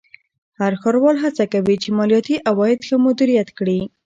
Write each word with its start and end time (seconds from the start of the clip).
هر 0.59 0.73
ښاروال 0.81 1.17
هڅه 1.23 1.43
کوي 1.53 1.75
چې 1.83 1.89
مالیاتي 1.97 2.35
عواید 2.49 2.79
ښه 2.87 2.95
مدیریت 3.05 3.49
کړي. 3.57 3.79